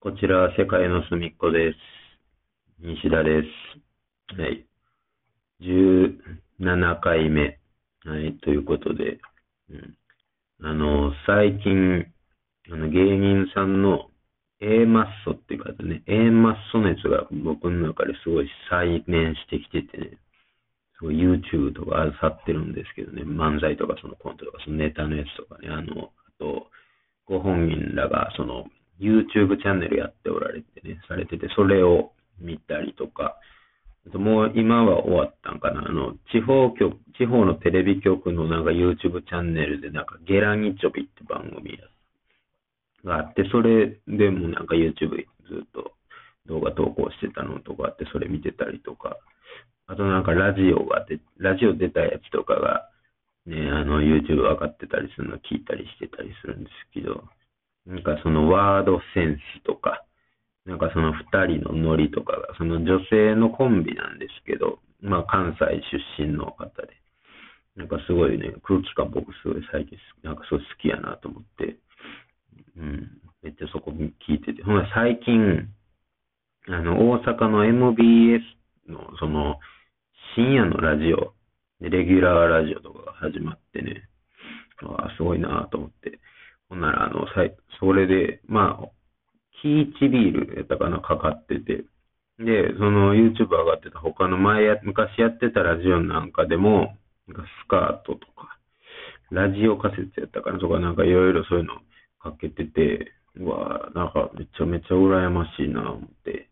[0.00, 1.76] こちらは、世界の隅っこです。
[2.78, 4.40] 西田です。
[4.40, 4.64] はい。
[5.60, 7.58] 17回目。
[8.04, 8.38] はい。
[8.38, 9.18] ということで、
[9.68, 9.96] うん、
[10.64, 12.06] あの、最近、
[12.70, 14.10] あの、芸人さんの
[14.60, 20.18] A マッソっていうかね、A マッソ熱が僕の中ですごい再燃してきててね、
[20.98, 26.70] すごい YouTube とかあさってるんですけどね、漫才とかそのコントとかそのネタのやつとかね、あの、あと、
[27.26, 28.68] ご本人らがその
[29.00, 33.36] YouTube チャンネルやっておられてね、されてて、それを見たりとか、
[34.06, 41.78] あともう今は終わったんかな、あの、地方局、地方のテレビ局のなんか YouTube チャンネルでなんかゲラニチョビって番組
[43.04, 45.92] があって、それでもなんか YouTube ずっと
[46.46, 49.16] 動画投稿してたのとかあって、それ見てたりとか、
[49.86, 52.88] あとなんかラジオがで、ラジオ出たやつとかが、
[53.46, 57.24] ね、あの YouTube 上がってたりするの聞いたりしてたりするんですけど、
[57.88, 60.04] なんかそのワードセンスとか、
[60.66, 65.80] なんかその二人のノリとかが、その女性のコンビなんですけど、まあ関西
[66.18, 66.88] 出身の方で、
[67.76, 71.78] なんかすごいね、空気感僕すごい最近、なんかそう好きやなと思って、
[72.76, 73.10] うん、
[73.42, 75.66] めっちゃそこ聞いてて、ほん最近、
[76.68, 78.42] あの、大阪の MBS
[78.86, 79.58] のその
[80.36, 81.32] 深夜のラジオ、
[81.80, 84.08] レギュラーラジオとかが始まってね、
[84.82, 86.20] ああ、すごいなと思って、
[86.68, 88.88] ほんなら、あの、さいそれで、まあ、
[89.62, 91.84] キーチビールやったかな、かかってて、
[92.38, 98.58] で、その YouTube 上がってた他の前や、昔やってたラジオなんかでも、なんかスカートとか、
[99.30, 101.74] ラジオ仮説やったかなとか、なんかいろいろそういうの
[102.20, 106.48] かけてて、うわなんかめちゃめちゃ羨ましいな、思って、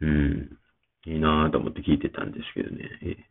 [0.00, 0.58] うん、
[1.06, 3.28] いいなと思って聞いてたんですけどね。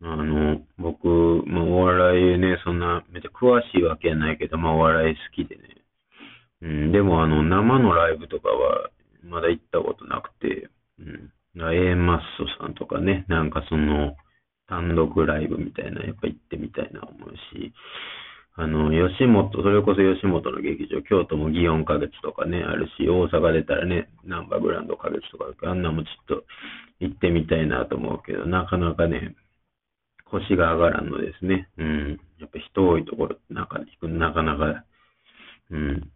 [0.00, 1.08] あの、僕、
[1.46, 5.77] まあ、お笑いね、そんな、めっちゃ詳しいわけやないけど、まあ、お笑い好きでね。
[6.62, 8.90] うん、でも、あの、生のライブとかは、
[9.22, 11.30] まだ行ったことなくて、うん。
[11.56, 14.16] A マッソさんとかね、なんかその、
[14.68, 17.72] 単独ライブみたいな、やっぱ行ってみたいな思うし、
[18.54, 26.44] あの、吉本、それこそ吉本の劇場、京都も祇園花月とかね、あるし、大阪出たらね、ナンバーグランド花月とか、あんなもちょっと
[27.00, 29.36] 行ってみたいなと思うけど、なかなかね、
[30.24, 31.68] 腰が上がらんのですね。
[31.78, 32.20] うん。
[32.38, 34.84] やっぱ人多いところ、中で行くなかなか、
[35.70, 36.10] うん。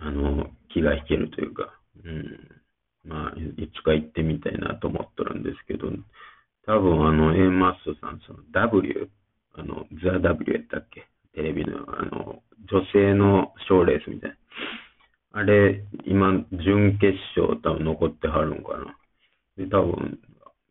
[0.00, 2.48] あの、気が引けるというか、うん。
[3.04, 5.88] まあ、いつか行ってみたいなと思っとるんですけど、
[6.66, 9.08] 多分あの、A マッソさん、その W、
[9.54, 11.06] あの、ザ・ W やったっけ？
[11.34, 14.36] テレビの、あの、女性の賞レースみたいな。
[15.40, 18.96] あれ、今、準決勝多分残ってはるんかな。
[19.56, 20.18] で、多分、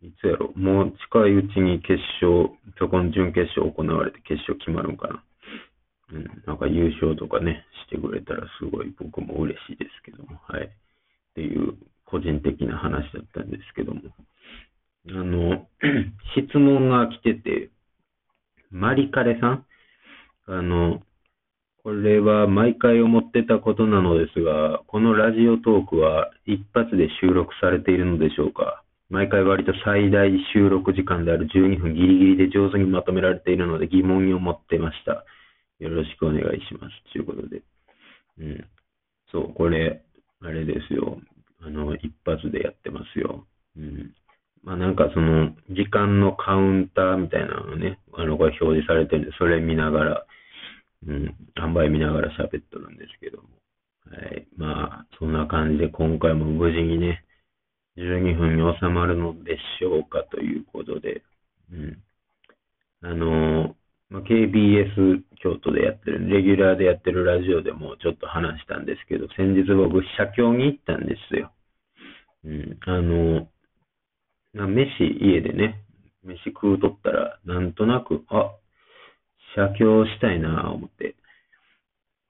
[0.01, 0.53] いつやろ？
[0.55, 5.23] もう近いうちに決勝、そこの準決勝行われて決勝決まるんかな。
[6.13, 10.65] うん、なんか優勝とかね、してくれたらすごい僕も嬉しいですけども、はい。
[10.65, 10.69] っ
[11.35, 11.73] ていう
[12.05, 14.01] 個人的な話だったんですけども。
[15.09, 15.67] あの、
[16.37, 17.69] 質問が来てて、
[18.71, 19.65] マリカレさん？
[20.47, 21.01] あの、
[21.83, 28.83] これは毎回思ってたことなのですが、このラジオトークは一発で収録されているのでしょうか？
[29.09, 35.25] 毎回割と最大収録時間である12分ギリギリで上手にまとめられているので疑問に思ってました。
[35.79, 37.11] よろしくお願いします。
[37.13, 37.63] ということで。
[38.39, 38.65] うん。
[39.31, 40.01] そう、これ、
[40.41, 41.19] あれですよ。
[41.61, 43.45] あの、一発でやってますよ。
[43.77, 44.13] うん。
[44.63, 50.25] まあなんかその、時間のカウンターみたいなのね、あの、これ表示されてるんで、それ見ながら、
[51.07, 53.49] うん、販売見ながら喋っとるんですけども。
[54.09, 54.47] はい。
[54.57, 57.23] まあ、そんな感じで今回も無事にね、
[57.97, 61.23] 12分に収まるのでしょうかということで、
[61.71, 62.03] うん。
[63.01, 63.75] あの、
[64.09, 71.51] まあ、KBS 京都でやってる、レギュラーでやってるラジオでもちょっと話したんですけど、先日僕、写経に行ったんですよ。
[72.43, 72.77] うん。
[72.85, 73.47] あの、
[74.53, 75.83] 飯、家でね、
[76.23, 78.51] 飯食うとったら、なんとなく、あ、
[79.55, 81.15] 写経したいなぁ思って。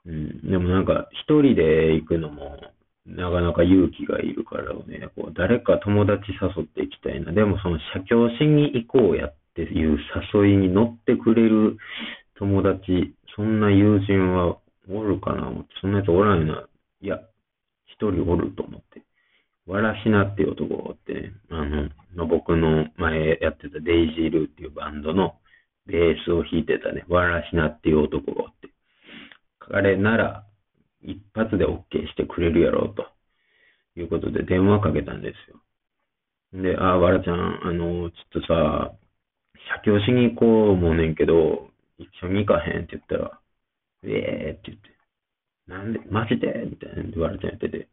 [0.06, 0.50] うん。
[0.50, 2.58] でもなんか、一人で行くのも、
[3.06, 7.32] なかなか勇気がいるからね、こう誰か友達誘っていきたいな。
[7.32, 9.98] でもその写経しに行こうやっっていう
[10.34, 11.78] 誘いに乗ってくれる
[12.38, 14.58] 友達、そんな友人は
[14.90, 15.52] おるかな？
[15.82, 16.68] そんなやつおらんよな。
[17.02, 17.20] いや、
[17.88, 19.02] 一人おると思って。
[19.68, 21.64] わらしなっていう男ってね、あ
[22.16, 25.36] の、僕の前やってたデイジールっていうバンドの
[25.86, 28.70] ベースを弾いてたね、わらしなっていう男がおって。
[29.60, 30.44] 彼なら
[31.04, 33.06] 一発で OK してくれるやろうと
[33.96, 36.64] いうことで電話かけたんですよ。
[36.64, 38.92] で、ああ、わらちゃん、あの、ちょっとさ、
[39.70, 43.40] 写経しに行こう思うねんけど、一緒に行かへんって言ったら、
[44.04, 44.90] ええー、って言って、
[45.68, 47.88] なんで、マジでみたいな言、わらちゃん言ってて、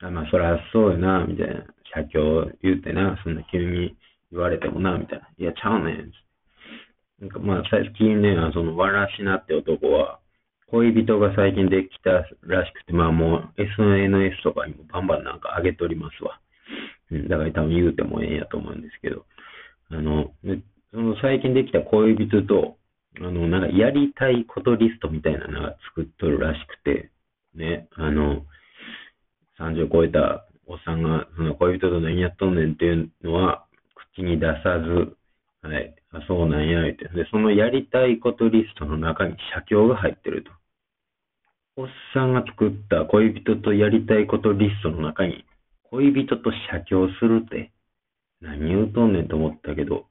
[0.00, 1.66] あ、まあ、そりゃそうよな、みたいな。
[1.94, 3.96] 社長言うてな、そんな急に
[4.30, 5.28] 言われてもな、みたいな。
[5.38, 6.12] いや、ちゃうねん。
[7.20, 10.20] なんかまあ、最近ね、その、わらしなって男は、
[10.70, 12.10] 恋人が最近できた
[12.46, 16.40] らしくて、まあもう SNS とかにもバンバンなんか上げとりますわ。
[17.10, 19.24] うん、だから多分言うてもええんやと思うんですけど、
[19.90, 20.32] あの、
[20.90, 22.76] その最近できた恋人と、
[23.18, 27.10] あの、なんかやりたいことリストみたいなのが作っとるらしくて、
[27.54, 28.44] ね、あの、
[29.58, 33.66] 30超えたおっさんが、その恋人と何やっとんねんっていうのは、
[34.14, 35.16] 口に出さず、
[35.62, 37.08] はい、あ、そうなんや、って。
[37.08, 40.50] で、そのやりたいことリストの中に写経が入ってると。
[41.76, 45.44] おっさんが作った恋人とやりたいことリストの中に、
[45.90, 47.72] 恋人と写経するって、
[48.40, 50.06] 何言うとんねんと思ったけど、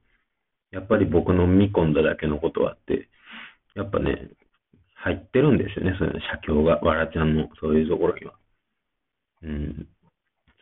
[0.72, 3.08] やっぱり僕の見込んだだけのことはあって、
[3.75, 4.30] やっぱね、
[4.96, 8.34] 入ってるんですよね、そういう写経が、わらちゃんのそういうところには。
[9.44, 9.88] うん。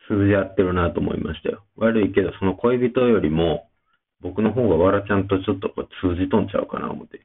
[0.08, 1.64] 通じ合ってるなと思いましたよ。
[1.76, 3.68] 悪いけど、その恋人よりも、
[4.20, 7.20] 僕の方がわらちゃんとちょっとこう通じとんちゃうかな思って。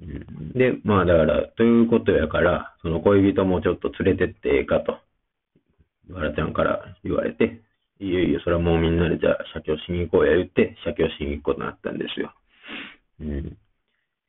[0.00, 4.98] うん、で、まあだから、ということやから、その恋人もちょっと連れてってええかと、
[6.12, 7.62] わらちゃんから言われて、
[7.98, 12.34] いよいよそれはもうみんなでじゃあ写経しに行こうや言って、写経しに行くことになったんですよ。
[13.20, 13.56] うん。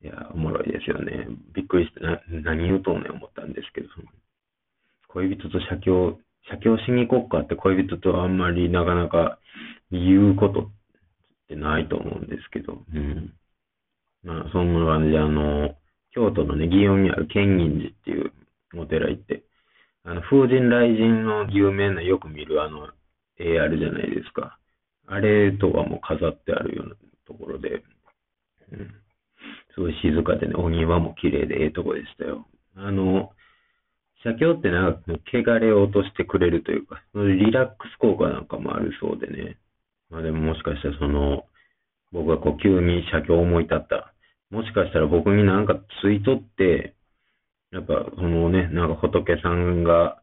[0.03, 1.27] いや、おもろいですよね。
[1.53, 4.07] びっくりして、な、何言うとんねん思ったんですけど、その
[5.09, 6.17] 恋人と写経、
[6.49, 9.39] 写経しに行こうかって恋人とあんまりなかなか
[9.91, 10.69] 言うことっ
[11.47, 13.33] てないと思うんですけど、うん。
[14.23, 15.75] まあ、そんな感じで、あの、
[16.11, 18.31] 京都のね、祇園にある建仁寺っていう
[18.77, 19.43] お寺行って、
[20.03, 22.89] あの、風神雷神の有名なよく見るあの、
[23.39, 24.57] 絵あるじゃないですか。
[25.07, 26.95] あれとかも飾ってあるような
[27.25, 27.83] ところで、
[28.71, 28.93] うん。
[29.73, 32.47] すごい静かでね、お庭も綺麗でええとこでしたよ。
[32.75, 33.31] あの、
[34.23, 34.99] 写経ってなんか、
[35.31, 39.57] 汚れを落としてくれるというか、リラックス効果なんかもあるそうでね。
[40.09, 41.45] まあでももしかしたらその、
[42.11, 44.13] 僕がこう急に写経を思い立った。
[44.49, 46.95] もしかしたら僕になんかついとって、
[47.71, 50.21] やっぱそのね、なんか仏さんが、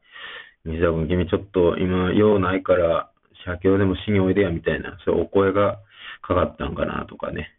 [0.64, 3.10] 西田君君ちょっと今用ないから
[3.44, 5.78] 写経でもしにおいでやみたいな、そういうお声が
[6.22, 7.52] かかったんかなとかね、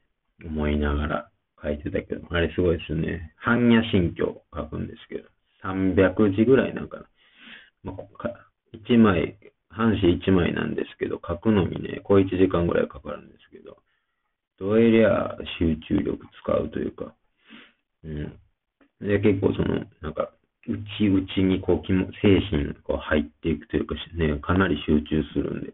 [0.43, 1.29] 思いながら
[1.61, 3.33] 書いてたけど、あれすごいですね。
[3.45, 5.29] 般若心経書くんですけど、
[5.63, 7.05] 300字ぐらいなんかな。
[7.83, 8.29] まあ、
[8.73, 9.37] 1枚、
[9.69, 13.77] 半紙1枚なんですけど、書くのにね、小1時間ぐらいかかるんですけど、
[14.57, 17.13] どうりゃ集中力使うというか、
[18.03, 18.39] うん。
[19.01, 20.31] で、結構その、なんか、
[20.67, 25.73] 内々にこう、精神が入っていくというか、ね、かなり集中するんで、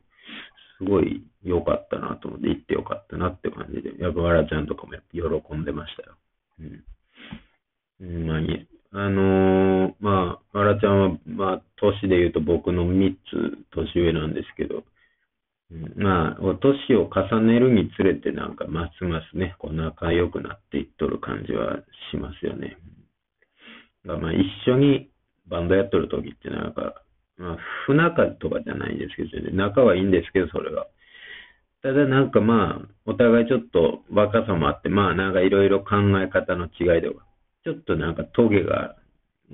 [0.78, 6.18] すごい良かったなと思って、行って良かったなって感じで、やっぱわらちゃんとかも喜んでましたよ。
[8.02, 8.28] うん。
[8.28, 8.38] まあ、
[8.94, 14.84] あのー、まあ、わらちゃんは、まあ、年で言うと僕の3つ年上なんですけど、
[15.96, 21.78] まあ、お年を重ねるにつれてなんかますますね、こう仲良くなっていっとる感じは
[22.12, 22.78] しますよね。
[24.04, 25.10] まあ一緒に
[25.48, 27.02] バンドやっとる時ってなんか、
[27.38, 30.88] まあ不仲とかじゃないんですけどね、仲はいいんですけど、それが。
[31.82, 37.26] ただなんかまあ、お互いちょっと若さもあって、まあなんかいろいろ考え方の違いとか、
[37.64, 38.96] ちょっとなんかトゲが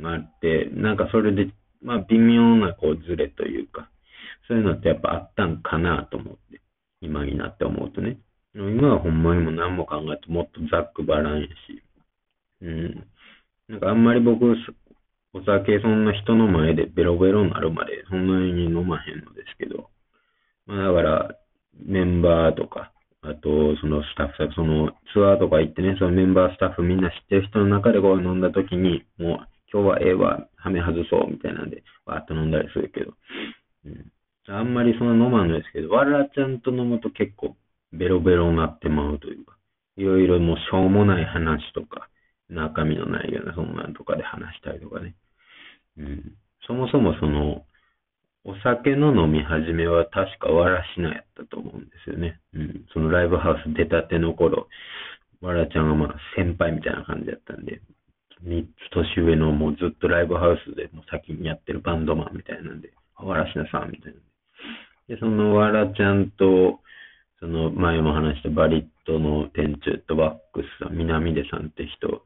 [0.03, 1.51] あって、なんかそれで、
[1.81, 3.89] まあ微妙なこうズレというか、
[4.47, 6.61] そういうのってやっぱあったんかなと思って、
[7.01, 8.19] 今になって思うとね。
[8.55, 11.83] 今はほんまにも何も考えてもっとざっくばらんやし。
[12.61, 13.07] うん。
[13.67, 14.45] なんかあんまり僕、
[15.33, 19.89] お酒そんな人の前でベロベロになるまでそんなに飲まへんのですけど。
[20.65, 21.35] まあだから、
[21.85, 33.13] メンバーとか、あと、そのスタッフさん、そのツアーとか行ってね、そのメンバー、スタッフみんな知ってる人の中でこう飲んだ時に、もう今日はええわ、はめ外そうみたいなんで、わーっと飲んだりするけど。
[33.85, 34.11] うん
[34.49, 37.57] あんまりその飲まんのですけど、わらちゃんと飲むと結構
[37.91, 39.57] ベロベロになってまうというか、
[39.97, 42.07] いろいろもうしょうもない話とか、
[42.77, 45.15] 中身のないようなそんなんとかで話したりとかね。
[45.97, 46.33] うん。
[46.67, 47.65] そもそもその、
[48.45, 52.39] お酒の飲み始めは確かわらしなやったと思うんですよね。
[52.53, 52.85] うん。
[52.93, 54.67] そのライブハウス出たての頃、
[55.41, 57.81] わらちゃんがまあ先輩みたいな感じだったんで、
[58.45, 64.19] 3つ年上のもうずっとライブハウスでも先にやってるバンドマンみたいなんで、わらしなさんみたいな。
[65.09, 66.79] で、そのわらちゃんと、
[67.39, 72.23] その前も話したバリットの店長とワックスさん、南出さんって人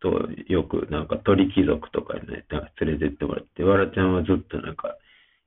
[0.00, 4.96] とよくなんか鳥貴族とかにね、なんか連れてってもらって、わらちゃんはずっとなんか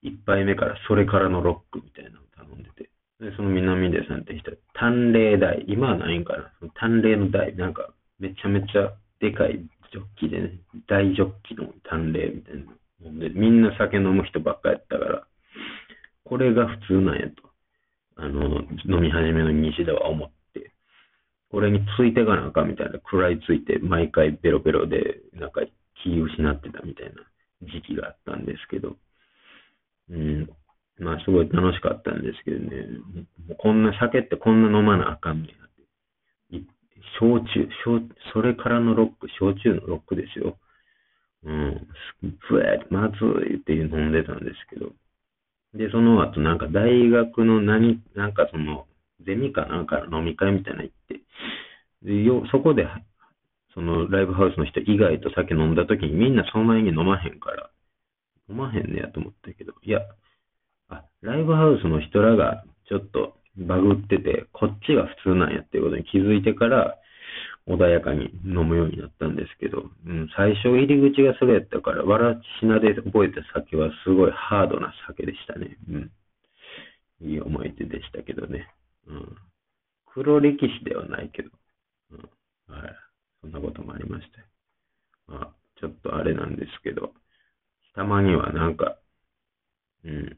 [0.01, 2.89] 一杯目からそれからのロックみたいなのを頼んでて、
[3.19, 9.59] で、その南出さんって人、淡麗台、今はないんかな、その淡麗の台、なんかめちゃめちゃでかい
[9.91, 12.71] ジョッキでね、大ジョッキの淡麗みたいなの
[13.03, 15.23] ほんで、みんな酒飲む人ばっかやったから、
[16.23, 17.49] これが普通なんやと。
[18.17, 20.35] あの、飲み始めの西田は思って、
[21.49, 25.61] これについてかなあかんみたいな、食らいついて、毎回ベロベロで、なんか
[26.03, 27.23] 気失ってたみたいな
[27.63, 28.95] 時期があったんですけど、
[30.09, 30.49] うん、
[30.99, 32.87] まあすごい楽しかったんですけどね、
[33.47, 36.57] もうこんな酒ってこんな飲まなあかんねや。
[36.57, 36.73] いな
[37.19, 40.57] 焼酎、焼、それからのロック、焼酎のロックですよ。
[41.43, 41.87] うん、
[42.39, 43.15] ふえまず
[43.45, 44.91] いって飲んでたんですけど。
[45.73, 48.85] で、その後なんか大学の何、なんかその、
[49.25, 51.21] ゼミかなんか飲み会みたいな行って、
[52.03, 52.87] でよそこで、
[53.73, 57.69] そのライブハウスの人以外と酒飲んだ時にみんなそんなに飲まへんから、
[58.49, 59.99] 飲まへんねやと思ったけど、いや、
[60.89, 66.97] あ、ライブハウスの人らがちょっとバグってて、こっちが普通なんやっていうことに気づいてから、
[67.67, 75.77] 穏やかに飲むようになったんですけど、うん、最初入り口がそれやったから、わらしなで覚えた酒はすごいハードな酒でしたね。
[75.89, 76.11] うん。
[77.21, 78.73] いい思い出でしたけどね。
[79.09, 79.37] うん。
[80.07, 81.49] 黒歴史ではないけど、
[82.11, 82.19] うん。
[82.73, 82.95] はい。
[83.41, 84.47] そんなこともありましたよ。
[85.27, 87.13] まあ、ちょっとあれなんですけど、
[87.95, 88.97] たまにはなんか、
[90.03, 90.37] うん。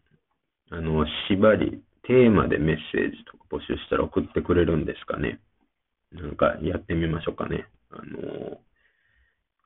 [0.72, 5.42] あの、縛り、テーマでメッセージとか募集したら送ってくれるんですかね。
[6.12, 7.68] なんかやってみましょうかね。
[7.92, 8.62] あの、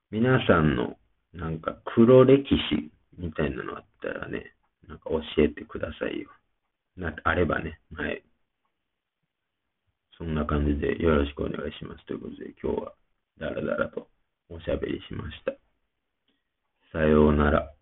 [0.10, 0.98] 皆さんの
[1.34, 4.56] なんか黒歴史みたいなのあったらね、
[4.88, 6.30] なんか教えてくださいよ。
[6.98, 7.80] な、あればね。
[7.96, 8.24] はい。
[10.18, 12.06] そんな感じでよろしくお願いします。
[12.06, 12.94] ということで今日は
[13.40, 14.08] ダラダラと
[14.50, 15.54] おしゃべりしました。
[16.92, 17.75] さようなら。